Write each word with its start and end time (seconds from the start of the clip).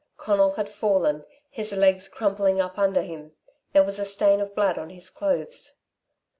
Conal 0.17 0.53
had 0.53 0.67
fallen, 0.67 1.25
his 1.47 1.71
legs 1.73 2.09
crumpling 2.09 2.59
up 2.59 2.79
under 2.79 3.03
him. 3.03 3.33
There 3.71 3.83
was 3.83 3.99
a 3.99 4.05
stain 4.05 4.41
of 4.41 4.55
blood 4.55 4.79
on 4.79 4.89
his 4.89 5.11
clothes. 5.11 5.81